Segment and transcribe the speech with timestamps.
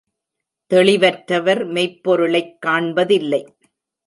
[0.69, 3.41] தெளிவற்றவர் மெய்ப்பொருளைக் காண்பதில்லை.